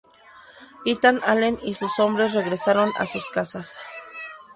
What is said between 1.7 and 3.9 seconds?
sus hombres regresaron a sus casas.